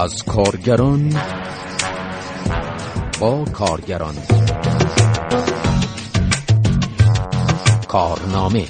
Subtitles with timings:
[0.00, 1.14] از کارگران
[3.20, 4.14] با کارگران
[7.88, 8.64] کارنامه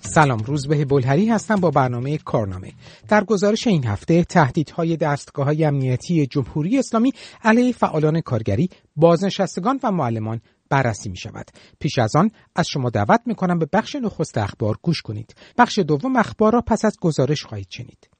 [0.00, 2.72] سلام روزبه بلهری هستم با برنامه کارنامه
[3.08, 7.12] در گزارش این هفته تهدیدهای دستگاه های امنیتی جمهوری اسلامی
[7.44, 11.50] علیه فعالان کارگری بازنشستگان و معلمان بررسی می شود.
[11.78, 15.34] پیش از آن از شما دعوت می کنم به بخش نخست اخبار گوش کنید.
[15.58, 18.13] بخش دوم اخبار را پس از گزارش خواهید شنید.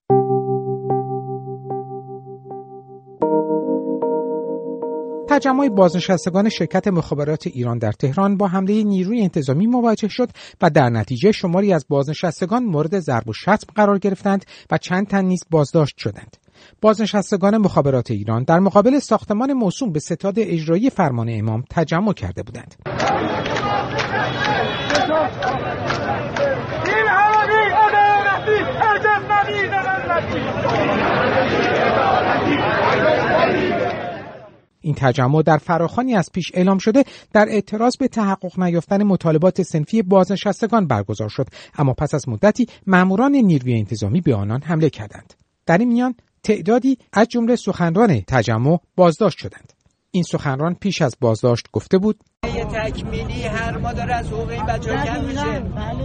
[5.35, 10.29] تجمع بازنشستگان شرکت مخابرات ایران در تهران با حمله نیروی انتظامی مواجه شد
[10.63, 15.25] و در نتیجه شماری از بازنشستگان مورد ضرب و شتم قرار گرفتند و چند تن
[15.25, 16.37] نیز بازداشت شدند.
[16.81, 22.75] بازنشستگان مخابرات ایران در مقابل ساختمان موسوم به ستاد اجرایی فرمان امام تجمع کرده بودند.
[30.87, 31.04] این
[34.93, 40.87] تجمع در فراخانی از پیش اعلام شده در اعتراض به تحقق نیافتن مطالبات سنفی بازنشستگان
[40.87, 41.47] برگزار شد.
[41.79, 45.35] اما پس از مدتی ماموران نیروی انتظامی به آنان حمله کردند.
[45.67, 49.73] در این میان تعدادی از جمله سخنران تجمع بازداشت شدند.
[50.11, 52.21] این سخنران پیش از بازداشت گفته بود
[52.65, 55.63] تکمیلی هر ما داره از حقوق این بچه کم میشه.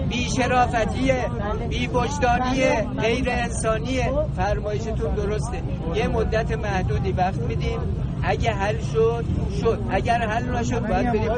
[0.10, 1.26] بی شرافتیه
[1.70, 5.58] بی وجدانیه غیر انسانیه فرمایشتون درسته.
[5.96, 7.80] یه مدت محدودی وقت میدیم.
[8.24, 9.26] اگه حل شد
[9.62, 9.80] شد.
[9.92, 11.32] اگر حل نشد باید بریم.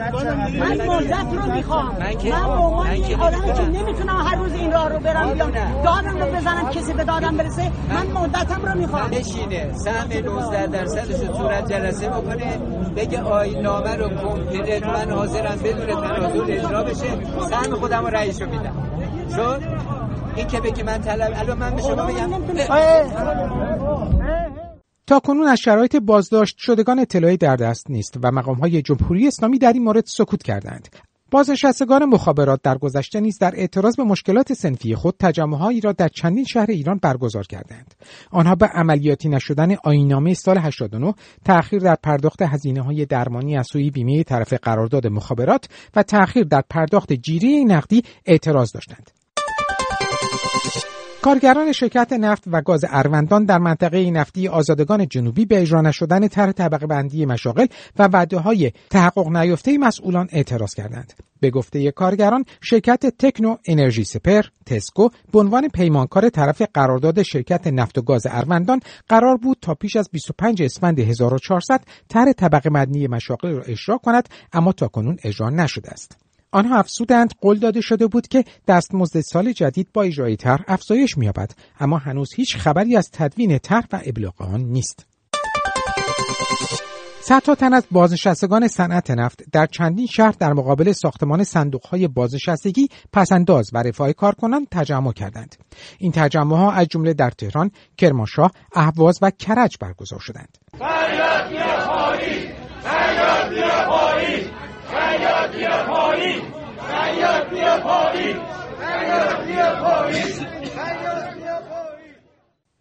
[0.60, 1.96] من مدت رو می‌خوام.
[2.00, 2.88] من که من عنوان
[3.20, 5.52] آدمی که نمی‌تونم هر روز این راه رو برم بیام
[5.84, 9.10] دادم رو بزنم کسی به دادم برسه من مدتم رو می‌خوام.
[9.10, 12.58] بشینه سهم 19 درصدش رو صورت جلسه بکنه.
[12.96, 17.40] بگه آیین نامه رو کمپلیت من حاضرم بدون تنازل اجرا بشه.
[17.50, 18.74] سهم خودم رئیس رو میدم.
[19.36, 19.62] شد؟
[20.36, 22.30] این که بگی من طلب الان من به شما بگم.
[25.08, 29.58] تا کنون از شرایط بازداشت شدگان اطلاعی در دست نیست و مقام های جمهوری اسلامی
[29.60, 30.88] در این مورد سکوت کردند.
[31.32, 36.44] بازنشستگان مخابرات در گذشته نیز در اعتراض به مشکلات سنفی خود تجمعهایی را در چندین
[36.44, 37.94] شهر ایران برگزار کردند.
[38.32, 41.14] آنها به عملیاتی نشدن آینامه سال 89
[41.46, 46.64] تأخیر در پرداخت هزینه های درمانی از سوی بیمه طرف قرارداد مخابرات و تأخیر در
[46.70, 49.21] پرداخت جیری نقدی اعتراض داشتند.
[51.24, 56.52] کارگران شرکت نفت و گاز اروندان در منطقه نفتی آزادگان جنوبی به اجرا نشدن طرح
[56.52, 57.66] طبقه بندی مشاغل
[58.00, 61.14] و وعده های تحقق نیافته مسئولان اعتراض کردند.
[61.40, 67.98] به گفته کارگران شرکت تکنو انرژی سپر تسکو به عنوان پیمانکار طرف قرارداد شرکت نفت
[67.98, 73.52] و گاز اروندان قرار بود تا پیش از 25 اسفند 1400 طرح طبقه بندی مشاغل
[73.52, 76.31] را اجرا کند اما تاکنون اجرا نشده است.
[76.52, 81.52] آنها افزودند قول داده شده بود که دستمزد سال جدید با اجرای طرح افزایش می‌یابد.
[81.80, 85.06] اما هنوز هیچ خبری از تدوین طرح و ابلاغ آن نیست.
[87.24, 93.70] صدها تن از بازنشستگان صنعت نفت در چندین شهر در مقابل ساختمان صندوقهای بازنشستگی پسنداز
[93.74, 95.56] و رفاه کارکنان تجمع کردند.
[95.98, 100.58] این تجمع ها از جمله در تهران کرمانشاه اهواز و کرج برگزار شدند.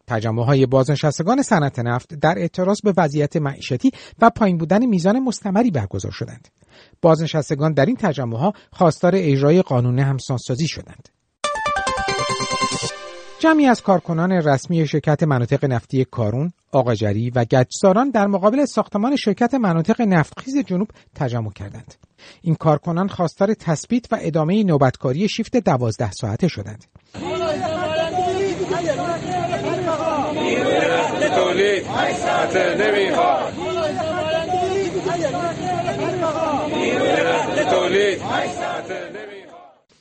[0.06, 5.70] تجمع های بازنشستگان صنعت نفت در اعتراض به وضعیت معیشتی و پایین بودن میزان مستمری
[5.70, 6.48] برگزار شدند.
[7.02, 11.08] بازنشستگان در این تجمع ها خواستار اجرای قانون همسانسازی شدند.
[13.40, 19.54] جمعی از کارکنان رسمی شرکت مناطق نفتی کارون، آقاجری و گچساران در مقابل ساختمان شرکت
[19.54, 21.94] مناطق نفتخیز جنوب تجمع کردند.
[22.42, 26.84] این کارکنان خواستار تثبیت و ادامه نوبتکاری شیفت دوازده ساعته شدند.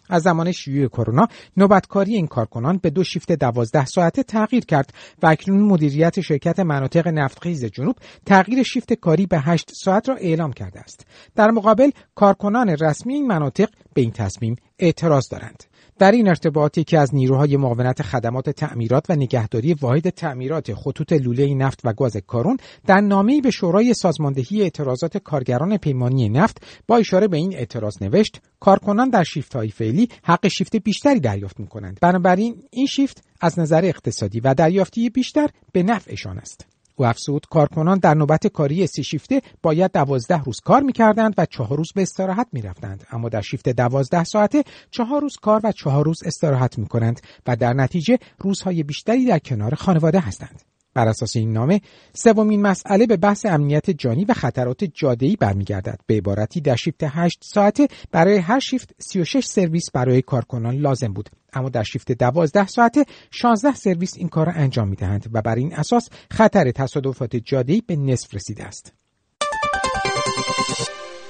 [0.10, 1.28] از زمان شیوع کرونا
[1.58, 7.08] نوبتکاری این کارکنان به دو شیفت دوازده ساعته تغییر کرد و اکنون مدیریت شرکت مناطق
[7.08, 7.96] نفتخیز جنوب
[8.26, 11.06] تغییر شیفت کاری به هشت ساعت را اعلام کرده است.
[11.36, 15.69] در مقابل کارکنان رسمی این مناطق به این تصمیم اعتراض دارند.
[16.00, 21.54] در این ارتباطی که از نیروهای معاونت خدمات تعمیرات و نگهداری واحد تعمیرات خطوط لوله
[21.54, 22.58] نفت و گاز کارون
[22.88, 28.42] در نامه‌ای به شورای سازماندهی اعتراضات کارگران پیمانی نفت با اشاره به این اعتراض نوشت
[28.60, 33.60] کارکنان در شیفت های فعلی حق شیفت بیشتری دریافت می کنند بنابراین این شیفت از
[33.60, 36.69] نظر اقتصادی و دریافتی بیشتر به نفعشان است.
[37.00, 41.78] او افزود کارکنان در نوبت کاری سی شیفته باید دوازده روز کار می‌کردند و چهار
[41.78, 43.04] روز به استراحت می‌رفتند.
[43.12, 47.74] اما در شیفت دوازده ساعته چهار روز کار و چهار روز استراحت می‌کنند و در
[47.74, 50.62] نتیجه روزهای بیشتری در کنار خانواده هستند.
[50.94, 51.82] بر اساس این نامه
[52.14, 56.00] سومین مسئله به بحث امنیت جانی و خطرات جاده‌ای برمیگردد.
[56.08, 61.30] به عبارتی در شیفت 8 ساعته برای هر شیفت 36 سرویس برای کارکنان لازم بود.
[61.54, 65.74] اما در شیفت 12 ساعته 16 سرویس این کار را انجام می‌دهند و بر این
[65.76, 68.94] اساس خطر تصادفات جاده‌ای به نصف رسیده است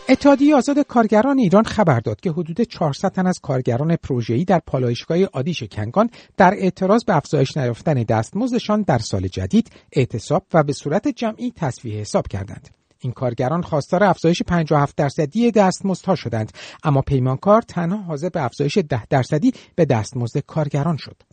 [0.09, 5.17] اتحادیه آزاد کارگران ایران خبر داد که حدود 400 تن از کارگران پروژه‌ای در پالایشگاه
[5.33, 11.07] آدیش کنگان در اعتراض به افزایش نیافتن دستمزدشان در سال جدید اعتصاب و به صورت
[11.07, 12.78] جمعی تصفیه حساب کردند.
[12.99, 16.51] این کارگران خواستار افزایش 57 درصدی دستمزدها شدند
[16.83, 21.23] اما پیمانکار تنها حاضر به افزایش 10 درصدی به دستمزد کارگران شد.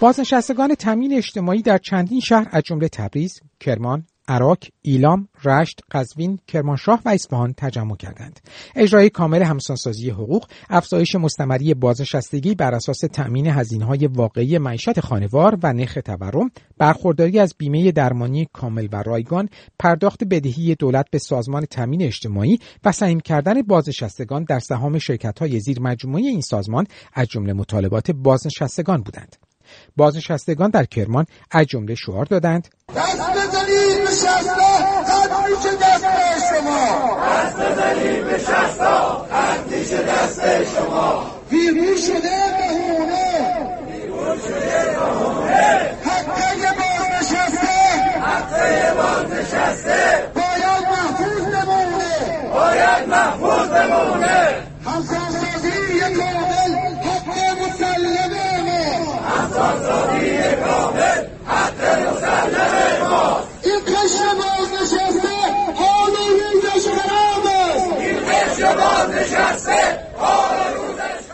[0.00, 7.00] بازنشستگان تامین اجتماعی در چندین شهر از جمله تبریز، کرمان، عراق، ایلام، رشت، قزوین، کرمانشاه
[7.04, 8.40] و اصفهان تجمع کردند.
[8.76, 15.72] اجرای کامل همسانسازی حقوق، افزایش مستمری بازنشستگی بر اساس تأمین هزینه‌های واقعی معیشت خانوار و
[15.72, 19.48] نرخ تورم، برخورداری از بیمه درمانی کامل و رایگان،
[19.78, 25.80] پرداخت بدهی دولت به سازمان تأمین اجتماعی و سهم کردن بازنشستگان در سهام شرکت‌های زیر
[25.80, 29.36] مجموعه این سازمان از جمله مطالبات بازنشستگان بودند.
[29.96, 32.68] بازنشستگان در کرمان از جمله شعار دادند.
[32.96, 34.74] دست بزنید به شستا
[35.08, 36.04] قد دست
[36.50, 37.18] شما.
[37.26, 39.70] دست بزنید به شستا قد
[40.08, 40.40] دست
[40.74, 41.26] شما.
[41.50, 43.74] بیرون شده بهونه.
[43.92, 47.66] بیرون شده بهونه حقه بازنشسته
[48.20, 52.14] حقه بازنشسته باید محفوظ بمونه
[52.54, 57.28] باید محفوظ بمونه همسانسازی کامل حق
[57.62, 65.28] مسلمه ما همسانسازی کامل حق مسلم ماست این قشر بازنشسته
[65.74, 66.12] حال
[66.52, 71.24] روزش خراب است این قشر بازنشسته حال روزش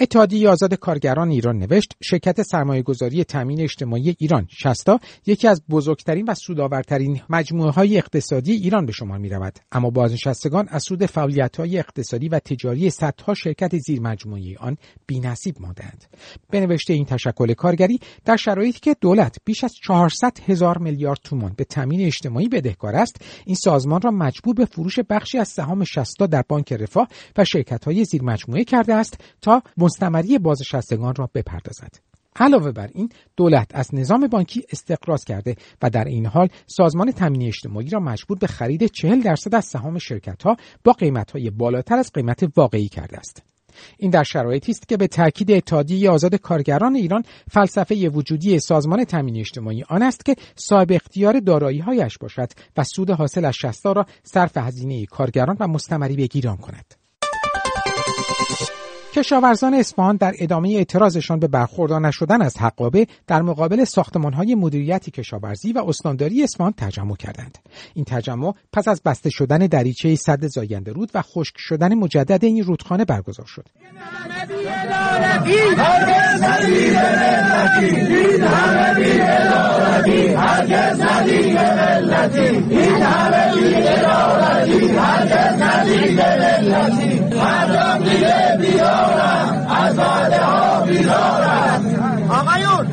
[0.00, 6.24] اتحادیه آزاد کارگران ایران نوشت شرکت سرمایه گذاری تامین اجتماعی ایران شستا یکی از بزرگترین
[6.28, 11.56] و سودآورترین مجموعه های اقتصادی ایران به شمار می رود اما بازنشستگان از سود فعالیت
[11.56, 14.76] های اقتصادی و تجاری صدها شرکت زیر مجموعه آن
[15.06, 16.04] بینصیب ماندند.
[16.50, 21.54] به نوشته این تشکل کارگری در شرایطی که دولت بیش از 400 هزار میلیارد تومان
[21.56, 23.16] به تامین اجتماعی بدهکار است
[23.46, 27.84] این سازمان را مجبور به فروش بخشی از سهام شستا در بانک رفاه و شرکت
[27.84, 31.90] های زیر مجموعه کرده است تا مستمری بازنشستگان را بپردازد.
[32.36, 37.42] علاوه بر این دولت از نظام بانکی استقراض کرده و در این حال سازمان تامین
[37.42, 41.98] اجتماعی را مجبور به خرید 40 درصد از سهام شرکت ها با قیمت های بالاتر
[41.98, 43.42] از قیمت واقعی کرده است.
[43.98, 49.36] این در شرایطی است که به تاکید اتحادیه آزاد کارگران ایران فلسفه وجودی سازمان تامین
[49.36, 54.56] اجتماعی آن است که صاحب اختیار دارایی‌هایش باشد و سود حاصل از شستا را صرف
[54.56, 56.94] هزینه کارگران و مستمری بگیران کند.
[59.16, 65.72] کشاورزان اصفهان در ادامه اعتراضشان به برخوردار نشدن از حقابه در مقابل ساختمانهای مدیریت کشاورزی
[65.72, 67.58] و استانداری اصفهان تجمع کردند.
[67.94, 72.64] این تجمع پس از بسته شدن دریچه صد زاینده رود و خشک شدن مجدد این
[72.64, 73.68] رودخانه برگزار شد.
[89.86, 90.82] از ها
[92.28, 92.86] آقایون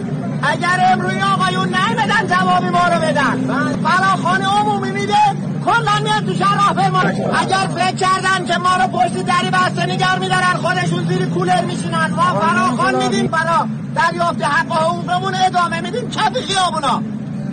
[0.43, 3.37] اگر امروی آقایون نیمدن جوابی ما رو بدن.
[3.83, 5.17] فراخانه عمومی میده
[5.65, 7.05] کلا میاد تو شهر راه
[7.41, 12.11] اگر فکر کردن که ما رو پشت دری بسته نگر میدارن خودشون زیر کولر میشینن.
[12.11, 16.09] ما فراخان میدیم برا دریافت حق و حقوقمون ادامه میدیم.
[16.09, 17.01] کف خیابونا.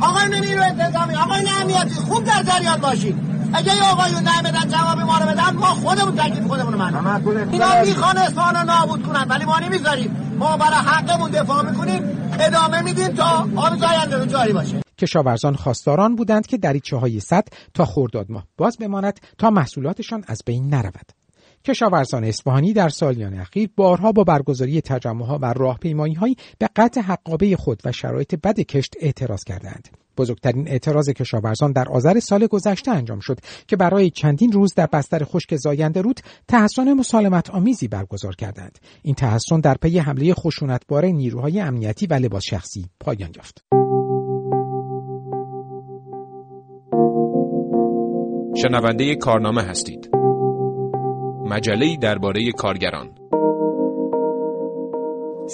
[0.01, 3.30] آقایون نیرو انتظامی آقایون امنیتی خوب در جریان باشید.
[3.53, 6.95] اگه یه آقایون بدن جواب ما رو بدن ما خودمون تکلیف خودمون من
[7.53, 10.37] اینا می‌خوان اصفهان رو نابود کنن ولی ما نمی‌ذاریم.
[10.39, 12.03] ما برای حقمون دفاع می‌کنیم
[12.41, 14.81] ادامه میدیم تا آب زاینده رو جاری باشه.
[14.99, 20.43] کشاورزان خواستاران بودند که دریچه های صد تا خورداد ماه باز بماند تا محصولاتشان از
[20.47, 21.20] بین نرود.
[21.65, 27.83] کشاورزان اصفهانی در سالیان اخیر بارها با برگزاری تجمعها و راهپیماییهایی به قطع حقابه خود
[27.85, 29.89] و شرایط بد کشت اعتراض کردند.
[30.19, 35.25] بزرگترین اعتراض کشاورزان در آذر سال گذشته انجام شد که برای چندین روز در بستر
[35.25, 38.79] خشک زاینده رود تحسن مسالمت آمیزی برگزار کردند.
[39.03, 43.65] این تحسن در پی حمله خشونتبار نیروهای امنیتی و لباس شخصی پایان یافت.
[48.63, 50.10] شنونده کارنامه هستید.
[51.51, 53.09] مجله درباره کارگران.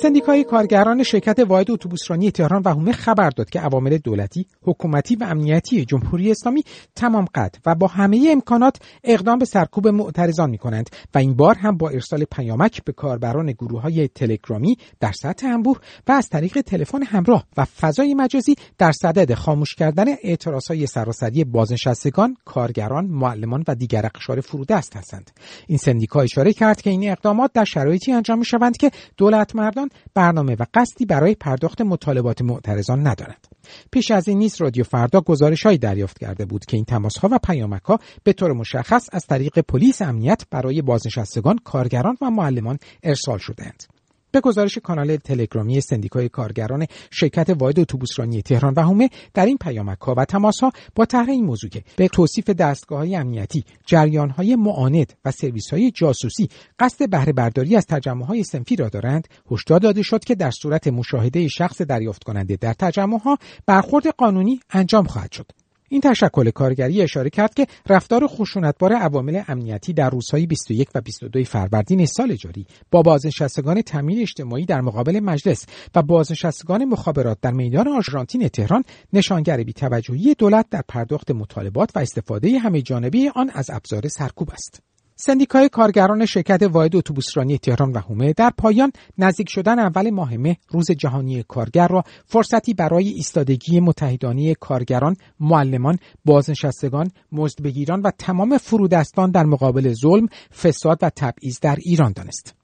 [0.03, 5.25] سندیکای کارگران شرکت واحد اتوبوسرانی تهران و هومه خبر داد که عوامل دولتی، حکومتی و
[5.25, 6.63] امنیتی جمهوری اسلامی
[6.95, 11.55] تمام قد و با همه امکانات اقدام به سرکوب معترضان می کنند و این بار
[11.55, 16.61] هم با ارسال پیامک به کاربران گروه های تلگرامی در سطح انبوه و از طریق
[16.61, 23.65] تلفن همراه و فضای مجازی در صدد خاموش کردن اعتراض های سراسری بازنشستگان، کارگران، معلمان
[23.69, 25.31] و دیگر اقشار فرودست هستند.
[25.67, 29.86] این سندیکا اشاره کرد که این اقدامات در شرایطی انجام می شوند که دولت مردان
[30.15, 33.47] برنامه و قصدی برای پرداخت مطالبات معترضان ندارند.
[33.91, 37.99] پیش از این نیز رادیو فردا گزارشهایی دریافت کرده بود که این تماسها و پیامکها
[38.25, 43.96] به طور مشخص از طریق پلیس امنیت برای بازنشستگان، کارگران و معلمان ارسال شدهاند.
[44.37, 50.01] به گزارش کانال تلگرامی سندیکای کارگران شرکت واحد اتوبوسرانی تهران و هومه در این پیامک
[50.01, 54.31] ها و تماس ها با طرح این موضوع که به توصیف دستگاه های امنیتی جریان
[54.31, 59.29] های معاند و سرویس های جاسوسی قصد بهره برداری از تجمع های سنفی را دارند
[59.51, 64.61] هشدار داده شد که در صورت مشاهده شخص دریافت کننده در تجمع ها برخورد قانونی
[64.71, 65.66] انجام خواهد شد.
[65.89, 71.45] این تشکل کارگری اشاره کرد که رفتار خشونتبار عوامل امنیتی در روزهای 21 و 22
[71.45, 77.89] فروردین سال جاری با بازنشستگان تامین اجتماعی در مقابل مجلس و بازنشستگان مخابرات در میدان
[77.89, 84.09] آرژانتین تهران نشانگر بیتوجهی دولت در پرداخت مطالبات و استفاده همه جانبی آن از ابزار
[84.09, 84.83] سرکوب است.
[85.19, 90.57] سندیکای کارگران شرکت واحد اتوبوسرانی تهران و هومه در پایان نزدیک شدن اول ماه مه
[90.71, 99.31] روز جهانی کارگر را فرصتی برای ایستادگی متحدانه کارگران، معلمان، بازنشستگان، مزدبگیران و تمام فرودستان
[99.31, 100.29] در مقابل ظلم،
[100.63, 102.55] فساد و تبعیض در ایران دانست.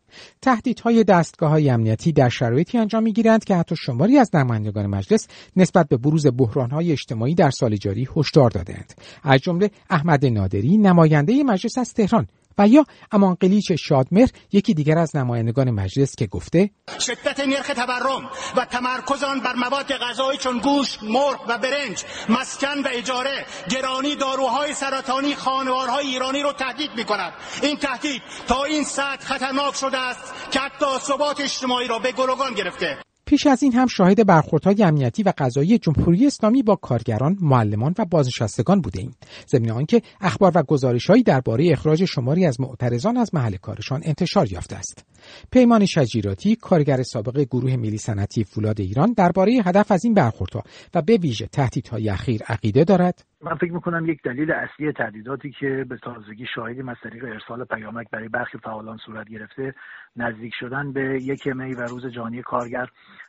[0.43, 5.89] تهدیدهای دستگاه های امنیتی در شرایطی انجام می‌گیرند که حتی شماری از نمایندگان مجلس نسبت
[5.89, 6.27] به بروز
[6.73, 12.27] های اجتماعی در سال جاری هشدار دادند از جمله احمد نادری نماینده مجلس از تهران
[12.59, 18.31] و یا امان قلیچ شادمهر یکی دیگر از نمایندگان مجلس که گفته شدت نرخ تورم
[18.57, 24.17] و تمرکز آن بر مواد غذایی چون گوشت، مرغ و برنج، مسکن و اجاره، گرانی
[24.17, 27.33] داروهای سرطانی خانوارهای ایرانی رو تهدید می کند.
[27.63, 32.55] این تهدید تا این سطح خطرناک شده است که حتی ثبات اجتماعی را به گروگان
[32.55, 32.99] گرفته.
[33.33, 38.05] پیش از این هم شاهد برخوردهای امنیتی و قضایی جمهوری اسلامی با کارگران، معلمان و
[38.05, 39.15] بازنشستگان بوده ایم.
[39.49, 44.77] ضمن آنکه اخبار و گزارشهایی درباره اخراج شماری از معترضان از محل کارشان انتشار یافته
[44.77, 45.05] است.
[45.53, 50.63] پیمان شجیراتی، کارگر سابق گروه ملی صنعتی فولاد ایران درباره هدف از این برخوردها
[50.95, 53.25] و به ویژه تهدیدهای اخیر عقیده دارد.
[53.43, 58.07] من فکر می‌کنم یک دلیل اصلی تهدیداتی که به تازگی شاهدیم از طریق ارسال پیامک
[58.11, 59.75] برای برخی فعالان صورت گرفته
[60.17, 62.89] نزدیک شدن به یک می و روز جهانی کارگر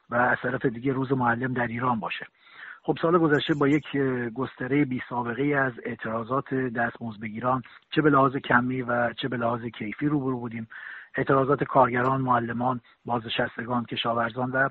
[0.10, 2.26] و از طرف دیگه روز معلم در ایران باشه
[2.86, 3.98] خب سال گذشته با یک
[4.36, 7.62] گستره بی سابقه از اعتراضات دستمزد بگیران
[7.96, 10.68] چه به لحاظ کمی و چه به لحاظ کیفی روبرو بودیم
[11.16, 14.70] اعتراضات کارگران معلمان بازنشستگان کشاورزان و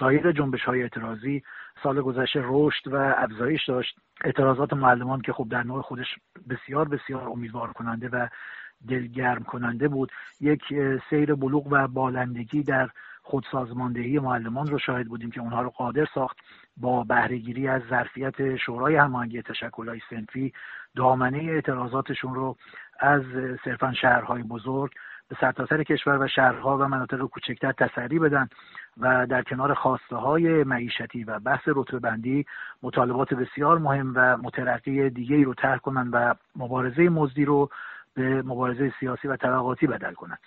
[0.00, 1.42] سایر جنبش های اعتراضی
[1.82, 3.98] سال گذشته رشد و افزایش داشت.
[4.24, 6.06] اعتراضات معلمان که خب در نوع خودش
[6.50, 8.28] بسیار بسیار امیدوار کننده و
[8.88, 10.62] دلگرم کننده بود یک
[11.10, 12.90] سیر بلوغ و بالندگی در
[13.22, 16.36] خودسازماندهی معلمان رو شاهد بودیم که اونها رو قادر ساخت
[16.76, 20.52] با بهرهگیری از ظرفیت شورای هماهنگی تشکلهای سنفی
[20.96, 22.56] دامنه اعتراضاتشون رو
[23.00, 23.22] از
[23.64, 24.90] صرفا شهرهای بزرگ
[25.28, 28.48] به سرتاسر کشور و شهرها و مناطق کوچکتر تسری بدن
[29.00, 32.46] و در کنار خواسته های معیشتی و بحث رتبه بندی
[32.82, 37.70] مطالبات بسیار مهم و مترقی دیگه رو طرح کنند و مبارزه مزدی رو
[38.14, 40.38] به مبارزه سیاسی و طبقاتی بدل کنند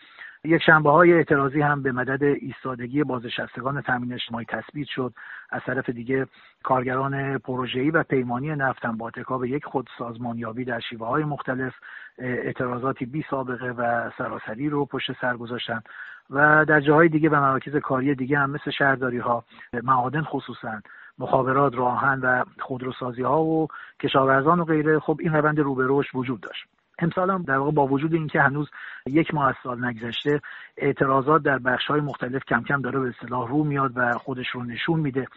[0.43, 5.13] یک شنبه های اعتراضی هم به مدد ایستادگی بازنشستگان تامین اجتماعی تثبیت شد.
[5.49, 6.27] از طرف دیگه
[6.63, 11.73] کارگران پروژه‌ای و پیمانی نفت هم با به یک خود سازمانیابی در شیوه های مختلف
[12.17, 15.81] اعتراضاتی بی سابقه و سراسری رو پشت سر گذاشتن.
[16.29, 19.43] و در جاهای دیگه و مراکز کاری دیگه هم مثل شهرداری ها
[19.83, 20.81] معادن خصوصا
[21.19, 23.67] مخابرات راهن و خودروسازی ها و
[23.99, 26.78] کشاورزان و غیره خب این روند رو به رشد وجود داشت.
[27.01, 28.69] امسال هم در واقع با وجود اینکه هنوز
[29.05, 30.41] یک ماه از سال نگذشته
[30.77, 34.63] اعتراضات در بخش های مختلف کم کم داره به اصطلاح رو میاد و خودش رو
[34.63, 35.27] نشون میده.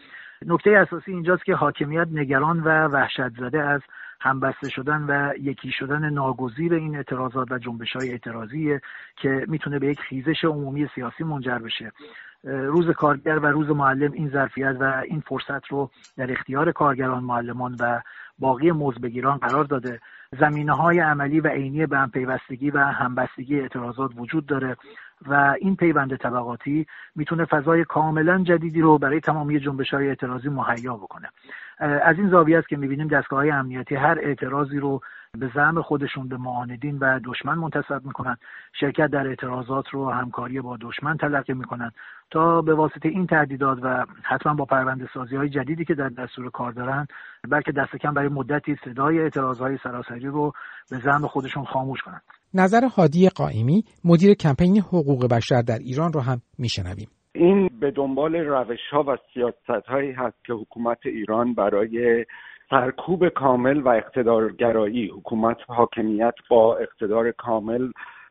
[0.47, 3.81] نکته اساسی اینجاست که حاکمیت نگران و وحشت زده از
[4.21, 8.81] همبسته شدن و یکی شدن ناگزیر این اعتراضات و جنبش های اعتراضیه
[9.17, 11.93] که می‌تونه به یک خیزش عمومی سیاسی منجر بشه.
[12.45, 17.77] روز کارگر و روز معلم این ظرفیت و این فرصت رو در اختیار کارگران معلمان
[17.81, 18.01] و
[18.39, 20.01] باقی مزبگیران قرار داده.
[20.41, 24.77] زمینه های عملی و عینی به هم پیوستگی و همبستگی اعتراضات وجود داره.
[25.27, 30.97] و این پیوند طبقاتی می‌تونه فضای کاملا جدیدی رو برای تمامی جنبش های اعتراضی مهیا
[30.97, 31.29] بکنه.
[31.83, 35.01] از این زاویه است که می‌بینیم دستگاه های امنیتی هر اعتراضی رو
[35.39, 38.37] به زعم خودشون به معاندین و دشمن منتصب می‌کنن.
[38.81, 41.91] شرکت در اعتراضات رو همکاری با دشمن تلقی می‌کنن.
[42.31, 46.51] تا به واسطه این تهدیدات و حتما با پرونده سازی های جدیدی که در دستور
[46.51, 47.07] کار دارن
[47.49, 50.53] بلکه دست کم برای مدتی صدای اعتراض های سراسری رو
[50.91, 52.23] به زعم خودشون خاموش کنند
[52.55, 57.09] نظر هادی قائمی مدیر کمپین حقوق بشر در ایران رو هم میشنویم.
[57.35, 62.27] این به دنبال روش ها و سیاست هایی هست که حکومت ایران برای
[62.71, 67.91] سرکوب کامل و اقتدارگرایی حکومت حاکمیت با اقتدار کامل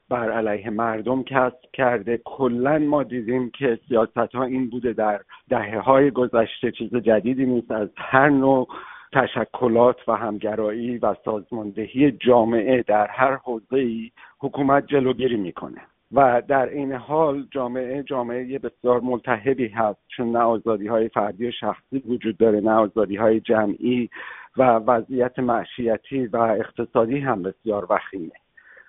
[0.09, 2.21] بر علیه مردم کسب کرده.
[2.25, 7.71] کلا ما دیدیم که سیاست ها این بوده در دهه های گذشته چیز جدیدی نیست.
[7.71, 8.67] از هر نوع
[9.13, 15.81] تشکلات و همگرایی و سازماندهی جامعه در هر حوزه ای حکومت جلوگیری می‌کنه.
[16.13, 19.99] و در این حال جامعه جامعه بسیار ملتهبی هست.
[20.07, 24.09] چون نه آزادی های فردی و شخصی وجود داره نه آزادی های جمعی
[24.57, 28.31] و وضعیت معشیتی و اقتصادی هم بسیار وخیمه.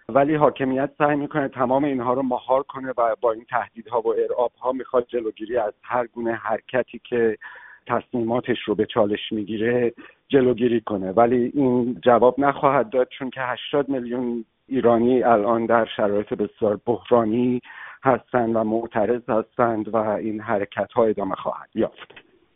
[0.09, 4.53] ولی حاکمیت سعی می‌کنه تمام اینها رو مهار کنه و با این تهدیدها و ارعاب
[4.61, 7.39] ها می‌خواد جلوگیری از هر گونه حرکتی که
[7.87, 9.93] تصمیماتش رو به چالش می‌گیره
[10.29, 11.11] جلوگیری کنه.
[11.11, 17.61] ولی این جواب نخواهد داد چون که 80 میلیون ایرانی الان در شرایط بسیار بحرانی
[18.05, 22.13] هستند و معترض هستند و این حرکت ها ادامه خواهد یافت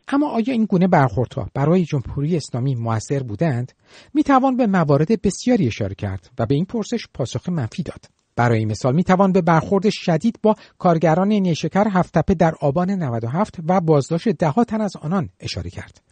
[0.08, 3.72] اما آیا این گونه برخوردها برای جمهوری اسلامی موثر بودند؟
[4.14, 8.04] می توان به موارد بسیاری اشاره کرد و به این پرسش پاسخ منفی داد.
[8.36, 13.80] برای مثال می توان به برخورد شدید با کارگران نیشکر هفتپه در آبان 97 و
[13.80, 16.02] بازداشت ده تن از آنان اشاره کرد.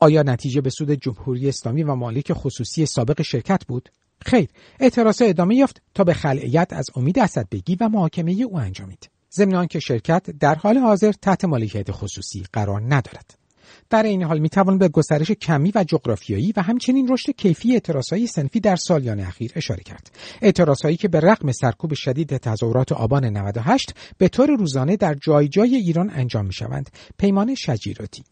[0.00, 3.88] آیا نتیجه به سود جمهوری اسلامی و مالک خصوصی سابق شرکت بود؟
[4.24, 4.48] خیر،
[4.80, 9.10] اعتراض ادامه یافت تا به خلعیت از امید اسدبگی و محاکمه او انجامید.
[9.32, 13.43] ضمن که شرکت در حال حاضر تحت مالکیت خصوصی قرار ندارد.
[13.90, 18.60] در این حال می‌توان به گسترش کمی و جغرافیایی و همچنین رشد کیفی اعتراضهای سنفی
[18.60, 20.10] در سالیان اخیر اشاره کرد.
[20.42, 25.76] اعتراضهایی که به رغم سرکوب شدید تظاهرات آبان 98 به طور روزانه در جای جای
[25.76, 26.90] ایران انجام می‌شوند.
[27.18, 28.24] پیمان شجیراتی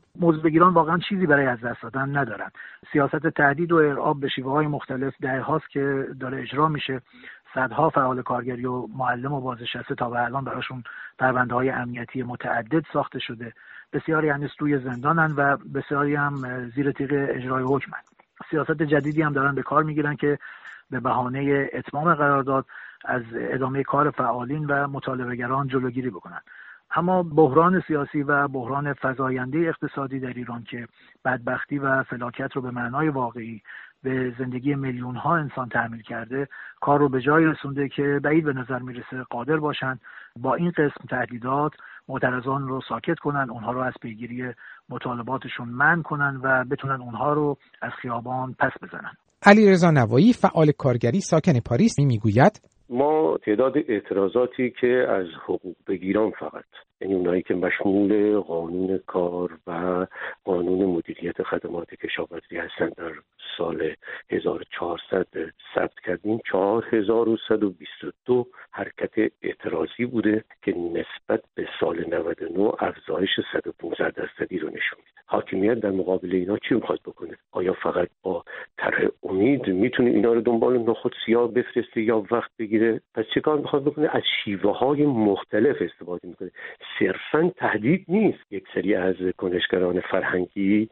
[0.45, 2.53] بگیران واقعا چیزی برای از دست دادن ندارند
[2.93, 7.01] سیاست تهدید و ارعاب به شیوه های مختلف ده هاست که داره اجرا میشه
[7.55, 10.83] صدها فعال کارگری و معلم و بازنشسته تا به الان براشون
[11.19, 13.53] پرونده های امنیتی متعدد ساخته شده
[13.93, 17.99] بسیاری هنوز توی زندانن و بسیاری هم زیر تیغ اجرای حکمن.
[18.51, 20.39] سیاست جدیدی هم دارن به کار می‌گیرن که
[20.91, 22.67] به بهانه اتمام قرارداد
[23.05, 26.41] از ادامه کار فعالین و مطالبهگران جلوگیری بکنن.
[26.95, 30.89] اما بحران سیاسی و بحران فزاینده اقتصادی در ایران که
[31.25, 33.63] بدبختی و فلاکت رو به معنای واقعی
[34.03, 36.49] به زندگی میلیون ها انسان تحمیل کرده
[36.81, 40.01] کار رو به جای رسونده که بعید به نظر می‌رسه قادر باشند
[40.37, 41.73] با این قسم تهدیدات
[42.09, 44.45] معترضان رو ساکت کنن اونها رو از پیگیری
[44.89, 49.13] مطالباتشون من کنن و بتونن اونها رو از خیابان پس بزنن.
[49.43, 56.31] علی رضا نوایی فعال کارگری ساکن پاریس می‌گوید ما تعداد اعتراضاتی که از حقوق بگیران
[56.31, 56.65] فقط
[57.01, 60.07] یعنی اونایی که مشمول قانون کار و
[60.45, 63.13] قانون مدیریت خدمات کشاورزی هستند در
[63.59, 63.95] سال
[64.31, 65.27] 1400
[65.75, 66.39] ثبت کردیم.
[66.53, 75.21] 4122 حرکت اعتراضی بوده که نسبت به سال 99 افزایش 115 درصدی رو نشون میده.
[75.27, 78.45] حاکمیت در مقابل اینا چی می‌خواد بکنه؟ آیا فقط با
[78.83, 83.01] طرح امید می‌تونه اینا رو دنبال نخود سیاه بفرسته یا وقت بگیره.
[83.15, 86.51] پس چه کار می‌خواد بکنه؟ از شیوه های مختلف استفاده می‌کنه.
[86.99, 90.89] صرفا تهدید نیست یک سری از کنشگران فرهنگی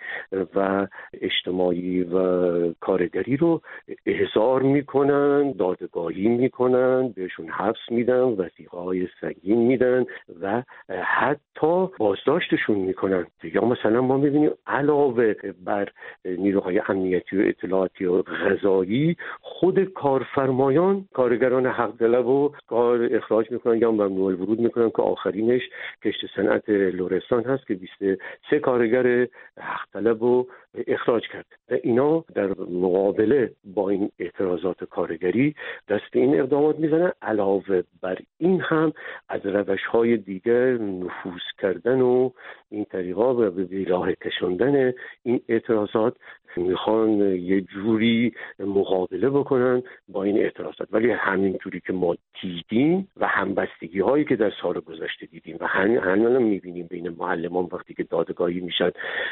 [0.55, 0.87] و
[1.21, 3.61] اجتماعی و کارگری رو
[4.07, 10.05] احضار می‌کنن دادگاهی می‌کنن بهشون حبس میدن وسیقه های سنگین میدن
[10.43, 10.63] و
[11.03, 13.27] حتی بازداشتشون می‌کنن.
[13.45, 15.89] یا مثلا ما می‌بینیم علاوه بر
[16.25, 17.41] نیروهای امنیتی و
[17.81, 24.61] اطلاعاتی و غذایی خود کارفرمایان کارگران حق طلب و کار اخراج می‌کنن یا ممنوع ورود
[24.61, 25.63] می‌کنن که آخرینش
[26.05, 29.27] کشت صنعت لورستان هست که 23 کارگر
[29.59, 30.47] حق طلب رو
[30.87, 31.47] اخراج کرد.
[31.71, 35.55] و اینا در مقابله با این اعتراضات کارگری
[35.89, 38.93] دست این اقدامات می‌زنن علاوه بر این هم
[39.29, 42.31] از روش های دیگر نفوذ کردن و
[42.71, 46.17] این طریقا به راه کشاندن این اعتراضات
[46.57, 50.89] می‌خوان یه جوری مقابله بکنن با این اعتراضات.
[50.93, 55.67] ولی همین جوری که ما دیدیم و همبستگی هایی که در سال گذشته دیدیم و
[55.67, 58.91] همین هم می‌بینیم بین معلمان وقتی که دادگاهی میشن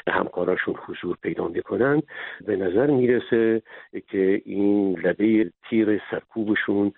[0.09, 2.03] همکاراشون حضور پیدا می‌کنن
[2.47, 3.63] به نظر می‌رسه
[4.11, 6.93] که این لبه تیر سرکوبشون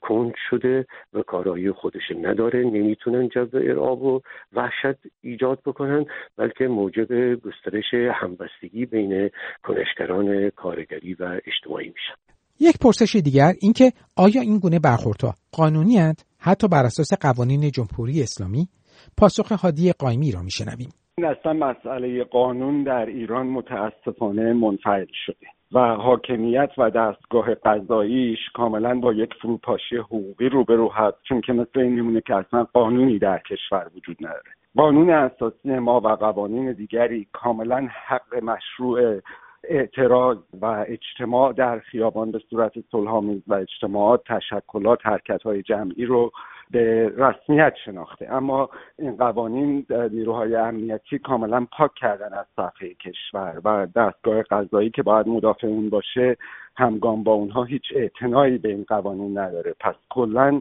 [0.00, 2.64] کند شده و کارایی خودش نداره.
[2.64, 4.20] نمی‌تونن جو ارعاب و
[4.52, 6.04] وحشت ایجاد بکنن
[6.36, 9.30] بلکه موجب گسترش همبستگی بین
[9.64, 12.14] کنشگران کارگری و اجتماعی میشن.
[12.60, 18.22] یک پرسش دیگر اینکه آیا این گونه برخوردها قانونی هند حتی بر اساس قوانین جمهوری
[18.22, 18.68] اسلامی؟
[19.16, 20.90] پاسخ حادی قایمی را میشنویم.
[21.18, 29.00] این اصلا مسئله قانون در ایران متاسفانه منفعل شده و حاکمیت و دستگاه قضاییش کاملا
[29.00, 33.38] با یک فروپاشی حقوقی روبرو هست چون که مثل این میمونه که اصلا قانونی در
[33.38, 34.50] کشور وجود نداره.
[34.76, 39.20] قانون اساسی ما و قوانین دیگری کاملا حق مشروع
[39.68, 46.32] اعتراض و اجتماع در خیابان به صورت صلحآمیز و اجتماعات تشکلات حرکت های جمعی رو
[46.74, 48.32] به رسمیت شناخته.
[48.32, 55.02] اما این قوانین نیروهای امنیتی کاملا پاک کردن از صفحه کشور و دستگاه قضایی که
[55.02, 56.36] باید مدافع اون باشه
[56.76, 59.74] همگام با اونها هیچ اعتنایی به این قوانین نداره.
[59.80, 60.60] پس کلا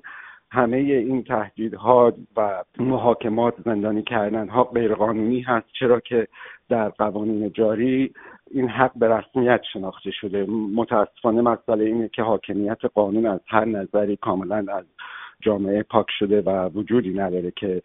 [0.51, 6.27] همه این تهدیدها و محاکمات زندانی کردن ها غیرقانونی هست چرا که
[6.69, 8.13] در قوانین جاری
[8.51, 10.45] این حق به رسمیت شناخته شده.
[10.75, 14.85] متاسفانه مسئله اینه که حاکمیت قانون از هر نظری کاملا از
[15.45, 17.81] جامعه پاک شده و وجودی نداره که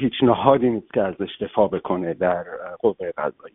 [0.00, 2.44] هیچ نهادی نیست که ازش دفاع بکنه در
[2.80, 3.54] قوه قضایی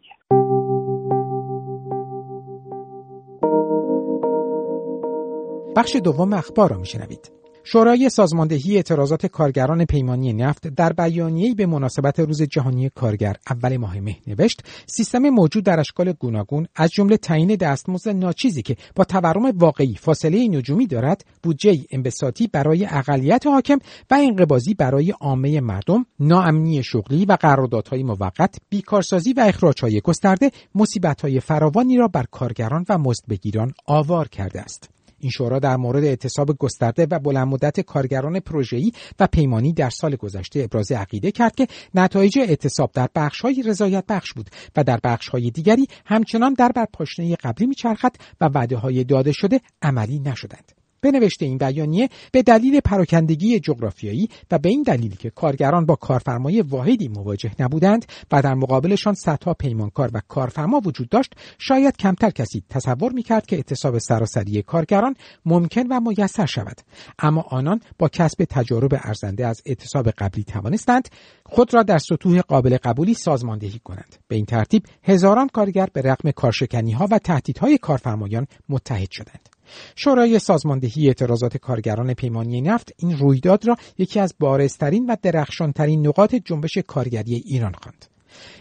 [5.77, 7.42] بخش دوم اخبار را میشنوید.
[7.65, 13.99] شورای سازماندهی اعتراضات کارگران پیمانی نفت در بیانیه‌ای به مناسبت روز جهانی کارگر اول ماه
[13.99, 19.57] مه نوشت سیستم موجود در اشکال گوناگون از جمله تعیین دستمزد ناچیزی که با تورم
[19.57, 23.77] واقعی فاصله نجومی دارد بودجه انبساطی برای اقلیت حاکم
[24.11, 31.39] و انقباضی برای عامه مردم ناامنی شغلی و قراردادهای موقت بیکارسازی و اخراجهای گسترده مصیبت‌های
[31.39, 34.89] فراوانی را بر کارگران و مزدبگیران آوار کرده است.
[35.23, 40.15] این شورا در مورد اعتصاب گسترده و بلند مدت کارگران پروژه‌ای و پیمانی در سال
[40.15, 45.51] گذشته ابراز عقیده کرد که نتایج اعتصاب در بخش‌های رضایت بخش بود و در بخش‌های
[45.51, 50.82] دیگری همچنان در بر پاشنه قبلی میچرخد و وعده های داده شده عملی نشدند.
[51.03, 55.95] به نوشته این بیانیه به دلیل پراکندگی جغرافیایی و به این دلیل که کارگران با
[55.95, 62.29] کارفرمای واحدی مواجه نبودند و در مقابلشان صدها پیمانکار و کارفرما وجود داشت شاید کمتر
[62.29, 66.81] کسی تصور می‌کرد که اعتصاب سراسری کارگران ممکن و میسر شود.
[67.19, 71.07] اما آنان با کسب تجارب ارزنده از اعتصاب قبلی توانستند
[71.45, 74.15] خود را در سطوح قابل قبولی سازماندهی کنند.
[74.27, 79.52] به این ترتیب هزاران کارگر به رغم کارشکنی ها و تهدیدهای کارفرمایان متحد شدند.
[79.95, 86.35] شورای سازماندهی اعتراضات کارگران پیمانی نفت این رویداد را یکی از بارزترین و درخشانترین نقاط
[86.35, 88.05] جنبش کارگری ایران خواند.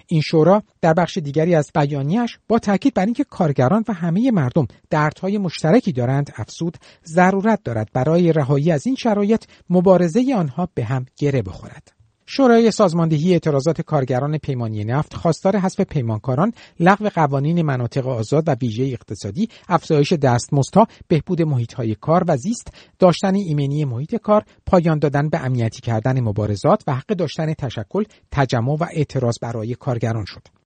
[0.06, 4.66] این شورا در بخش دیگری از بیانیش با تاکید بر اینکه کارگران و همه مردم
[4.90, 11.06] دردهای مشترکی دارند افسود ضرورت دارد برای رهایی از این شرایط مبارزه آنها به هم
[11.16, 11.91] گره بخورد.
[12.26, 18.84] شورای سازماندهی اعتراضات کارگران پیمانی نفت خواستار حذف پیمانکاران لغو قوانین مناطق آزاد و ویژه
[18.84, 25.44] اقتصادی افزایش دستمزدها بهبود محیطهای کار و زیست داشتن ایمنی محیط کار پایان دادن به
[25.44, 30.62] امنیتی کردن مبارزات و حق داشتن تشکل تجمع و اعتراض برای کارگران شد.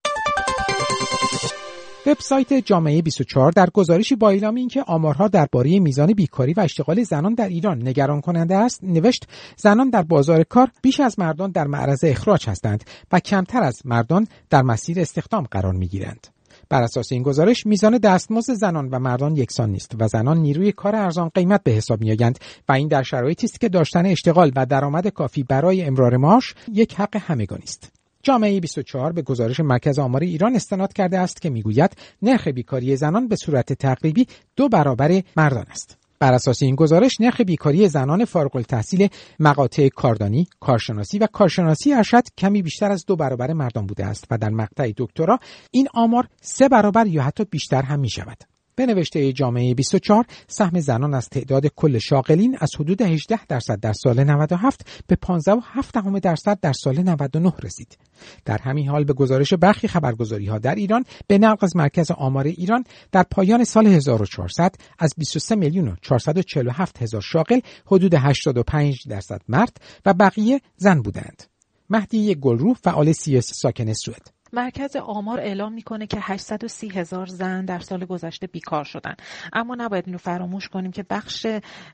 [2.06, 7.34] وبسایت جامعه 24 در گزارشی با اعلام اینکه آمارها درباره میزان بیکاری و اشتغال زنان
[7.34, 12.04] در ایران نگران کننده است نوشت زنان در بازار کار بیش از مردان در معرض
[12.04, 16.26] اخراج هستند و کمتر از مردان در مسیر استخدام قرار می‌گیرند.
[16.68, 20.96] بر اساس این گزارش میزان دستمزد زنان و مردان یکسان نیست و زنان نیروی کار
[20.96, 22.38] ارزان قیمت به حساب میآیند
[22.68, 26.94] و این در شرایطی است که داشتن اشتغال و درآمد کافی برای امرار معاش یک
[26.94, 27.95] حق همگانی است.
[28.26, 33.28] جامعه 24 به گزارش مرکز آمار ایران استناد کرده است که می‌گوید نرخ بیکاری زنان
[33.28, 35.98] به صورت تقریبی دو برابر مردان است.
[36.18, 39.08] بر اساس این گزارش نرخ بیکاری زنان فارغ التحصیل
[39.40, 44.38] مقاطع کاردانی، کارشناسی و کارشناسی ارشد کمی بیشتر از دو برابر مردان بوده است و
[44.38, 45.38] در مقطع دکترا
[45.70, 48.55] این آمار سه برابر یا حتی بیشتر هم می شود.
[48.76, 53.92] به نوشته جامعه 24 سهم زنان از تعداد کل شاغلین از حدود 18 درصد در
[53.92, 57.98] سال 97 به 15.7 درصد در سال 99 رسید.
[58.44, 62.44] در همین حال به گزارش برخی خبرگزاری ها در ایران به نقل از مرکز آمار
[62.44, 69.40] ایران در پایان سال 1400 از 23 میلیون و 447 هزار شاغل حدود 85 درصد
[69.48, 71.42] مرد و بقیه زن بودند.
[71.90, 77.78] مهدی گلرو فعال سیاسی ساکن سوئد مرکز آمار اعلام می‌کنه که 830 هزار زن در
[77.78, 79.14] سال گذشته بیکار شدن.
[79.52, 81.46] اما نباید اینو فراموش کنیم که بخش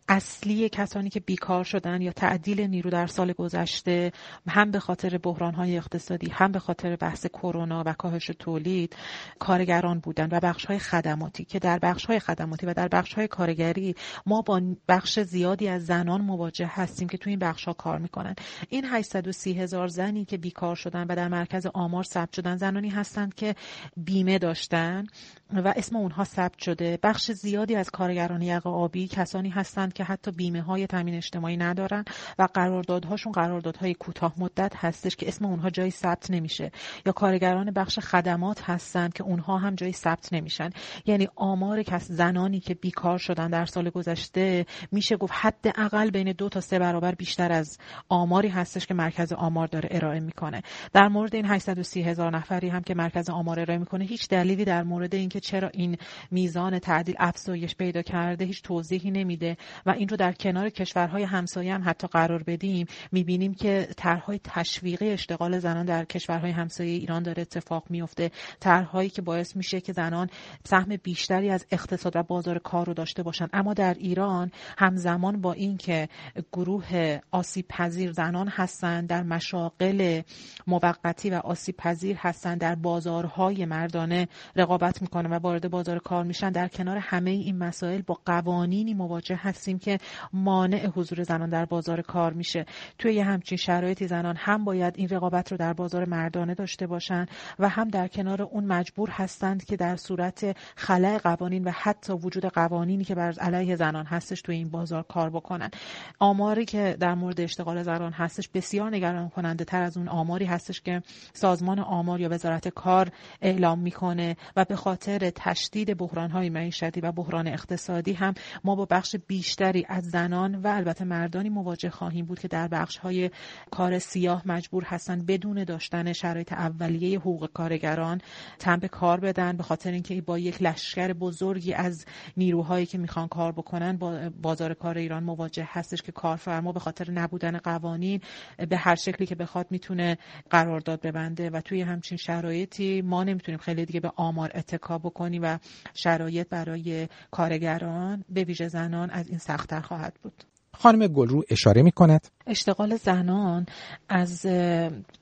[0.08, 4.12] اصلی کسانی که بیکار شدن یا تعدیل نیرو در سال گذشته
[4.48, 8.96] هم به خاطر بحران های اقتصادی هم به خاطر بحث کرونا و کاهش تولید
[9.38, 13.28] کارگران بودن و بخش های خدماتی که در بخش های خدماتی و در بخش های
[13.28, 13.94] کارگری
[14.26, 18.34] ما با بخش زیادی از زنان مواجه هستیم که تو این بخش ها کار می‌کنن.
[18.68, 23.34] این 830 هزار زنی که بیکار شدن و در مرکز آمار ثبت شدن زنانی هستند
[23.34, 23.54] که
[23.96, 25.04] بیمه داشتن
[25.52, 26.98] و اسم اونها ثبت شده.
[27.02, 32.04] بخش زیادی از کارگران یقه آبی کسانی هستند که حتی بیمه های تامین اجتماعی ندارن
[32.38, 36.70] و قراردادهاشون قراردادهای کوتاه مدت هستش که اسم اونها جایی ثبت نمیشه.
[37.06, 40.70] یا کارگران بخش خدمات هستند که اونها هم جایی ثبت نمیشن.
[41.06, 46.48] یعنی آمار کس زنانی که بیکار شدن در سال گذشته میشه گفت حداقل بین دو
[46.48, 47.78] تا سه برابر بیشتر از
[48.08, 50.62] آماری هستش که مرکز آمار داره ارائه می‌کنه.
[50.92, 54.82] در مورد این 830 هزار نفری هم که مرکز آمار ارائه می‌کنه هیچ دلیلی در
[54.82, 55.96] مورد اینکه چرا این
[56.30, 61.74] میزان تعدیل افزایش پیدا کرده هیچ توضیحی نمیده و این رو در کنار کشورهای همسایه
[61.74, 62.86] هم حتی قرار بدیم.
[63.12, 69.22] می‌بینیم که طرحهای تشویقی اشتغال زنان در کشورهای همسایه ایران داره اتفاق میفته طرحهایی که
[69.22, 70.30] باعث میشه که زنان
[70.64, 73.48] سهم بیشتری از اقتصاد و بازار کار رو داشته باشن.
[73.52, 76.08] اما در ایران همزمان با اینکه
[76.52, 80.22] گروه آسیب پذیر زنان هستند در مشاغل
[80.66, 86.50] موقتی و آسیب پذیر هستند در بازارهای مردانه رقابت می‌کنن و وارد بازار کار میشن.
[86.50, 89.98] در کنار همه این مسائل با قوانینی مواجه هستیم که
[90.32, 92.66] مانع حضور زنان در بازار کار میشه.
[92.98, 97.26] توی یه همچین شرایطی زنان هم باید این رقابت رو در بازار مردانه داشته باشن
[97.58, 102.44] و هم در کنار اون مجبور هستند که در صورت خلع قوانین و حتی وجود
[102.44, 105.70] قوانینی که بر علیه زنان هستش توی این بازار کار بکنن.
[106.18, 110.80] آماری که در مورد اشتغال زنان هستش بسیار نگران کننده تر از اون آماری هستش
[110.80, 113.10] که سازمان آمار یا وزارت کار
[113.42, 118.84] اعلام می‌کنه و به خاطر تشدید بحران های معیشتی و بحران اقتصادی هم ما با
[118.84, 123.30] بخش بیشتری از زنان و البته مردانی مواجه خواهیم بود که در بخش های
[123.70, 128.20] کار سیاه مجبور هستن بدون داشتن شرایط اولیه حقوق کارگران
[128.58, 132.04] تن به کار بدن به خاطر اینکه با یک لشکر بزرگی از
[132.36, 137.10] نیروهایی که می‌خوان کار بکنن با بازار کار ایران مواجه هستش که کارفرما به خاطر
[137.10, 138.20] نبودن قوانین
[138.68, 140.18] به هر شکلی که بخواد می‌تونه
[140.50, 145.58] قرارداد ببنده و توی همچین شرایطی ما نمی‌تونیم خیلی دیگه به آمار اتکا بکنیم و
[145.94, 150.44] شرایط برای کارگران به ویژه زنان از این سختتر خواهد بود.
[150.74, 153.66] خانم گلرو اشاره می کند اشتغال زنان
[154.08, 154.46] از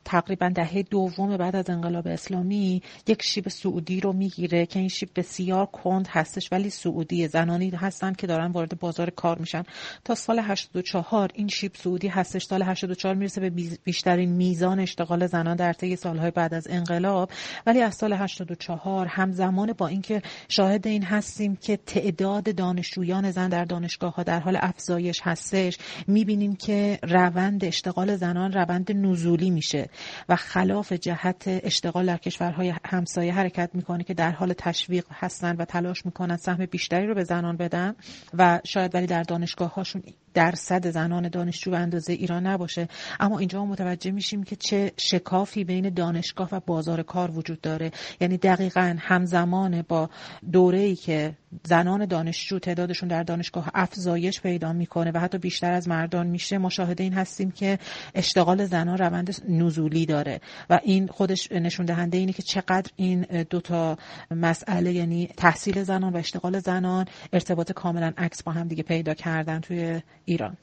[0.04, 5.08] تقریبا دهه دوم بعد از انقلاب اسلامی یک شیب سعودی رو می‌گیره که این شیب
[5.16, 9.62] بسیار کند هستش ولی سعودی زنانی هستن که دارن وارد بازار کار میشن.
[10.04, 13.50] تا سال 84 این شیب سعودی هستش سال 84 می‌رسه به
[13.84, 17.30] بیشترین میزان اشتغال زنان در طی سالهای بعد از انقلاب.
[17.66, 23.64] ولی از سال 84 همزمان با اینکه شاهد این هستیم که تعداد دانشجویان زن در
[23.64, 29.88] دانشگاه ها در حال افزایش هستش می‌بینیم که روند اشتغال زنان روند نزولی میشه
[30.28, 35.64] و خلاف جهت اشتغال در کشورهای همسایه حرکت می‌کنه که در حال تشویق هستن و
[35.64, 37.94] تلاش می‌کنن سهم بیشتری رو به زنان بدن
[38.34, 40.02] و شاید ولی در دانشگاه هاشون
[40.34, 42.88] درصد زنان دانشجو به اندازه ایران نباشه.
[43.20, 47.90] اما اینجا متوجه میشیم که چه شکافی بین دانشگاه و بازار کار وجود داره.
[48.20, 50.10] یعنی دقیقا همزمان با
[50.52, 51.34] دوره ای که
[51.66, 56.58] زنان دانشجو تعدادشون در دانشگاه افزایش پیدا می‌کنه و حتی بیشتر از مردان میشه.
[56.58, 57.78] ما شاهد این هستیم که
[58.14, 63.98] اشتغال زنان روند نزولی داره و این خودش نشون دهنده اینه که چقدر این دوتا
[64.30, 69.60] مسئله یعنی تحصیل زنان و اشتغال زنان ارتباط کاملا عکس با هم دیگه پیدا کردن
[69.60, 70.56] توی ایران.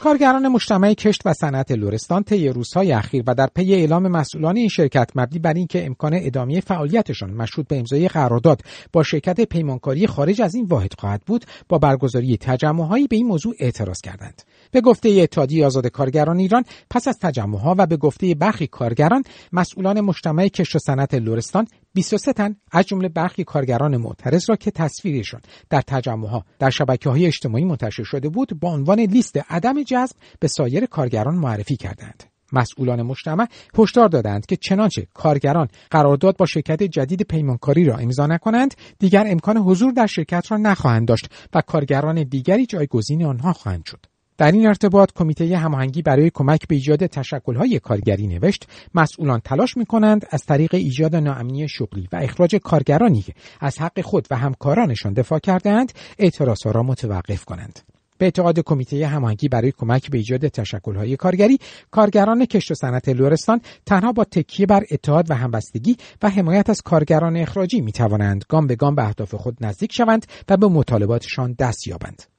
[0.00, 4.68] کارگران مجتمع کشت و صنعت لورستان طی روزهای اخیر و در پی اعلام مسئولان این
[4.68, 10.42] شرکت مبنی بر اینکه امکان ادامه فعالیتشان مشروط به امضای قرارداد با شرکت پیمانکاری خارج
[10.42, 14.42] از این واحد خواهد بود با برگزاری تجمعهایی به این موضوع اعتراض کردند.
[14.70, 20.00] به گفته اتحادیه آزاد کارگران ایران پس از تجمعها و به گفته برخی کارگران مسئولان
[20.00, 25.40] مجتمع کشت و صنعت لورستان 23 تن از جمله برخی کارگران معترض را که تصویرشان
[25.70, 30.48] در تجمعها در شبکه های اجتماعی منتشر شده بود با عنوان لیست عدم جذب به
[30.48, 32.24] سایر کارگران معرفی کردند.
[32.52, 33.46] مسئولان مجتمع
[33.78, 39.56] هشدار دادند که چنانچه کارگران قرارداد با شرکت جدید پیمانکاری را امضا نکنند دیگر امکان
[39.56, 44.06] حضور در شرکت را نخواهند داشت و کارگران دیگری جایگزین آنها خواهند شد
[44.38, 50.26] در این ارتباط کمیته هماهنگی برای کمک به ایجاد تشکل‌های کارگری نوشت مسئولان تلاش می‌کنند
[50.30, 55.38] از طریق ایجاد ناامنی شغلی و اخراج کارگرانی که از حق خود و همکارانشان دفاع
[55.38, 57.80] کردهاند اعتراضها را متوقف کنند
[58.18, 61.58] به اعتقاد کمیته هماهنگی برای کمک به ایجاد تشکل‌های کارگری
[61.90, 66.82] کارگران کشت و صنعت لورستان تنها با تکیه بر اتحاد و همبستگی و حمایت از
[66.82, 71.52] کارگران اخراجی می توانند گام به گام به اهداف خود نزدیک شوند و به مطالباتشان
[71.58, 72.33] دست یابند.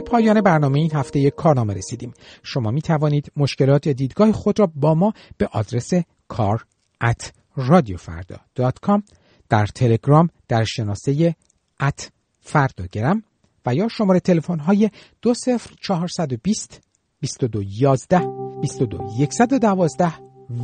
[0.00, 2.12] به پایان برنامه این هفته یک کارنامه رسیدیم.
[2.42, 5.90] شما می توانید مشکلات یا دیدگاه خود را با ما به آدرس
[6.28, 6.64] کار
[7.04, 7.24] at
[7.58, 9.02] radiofrda.com
[9.48, 11.34] در تلگرام در شناسه
[11.80, 12.10] ات
[12.40, 13.22] فرداگرم
[13.66, 14.90] و یا شماره تلفن های
[15.22, 16.80] 20420
[17.22, 18.18] 2211
[18.62, 20.12] 22112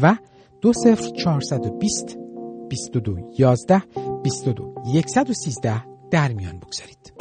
[0.03, 0.17] و
[0.63, 2.17] 20420
[2.71, 3.83] 2211
[4.23, 7.13] 22113 در میان بگذارید.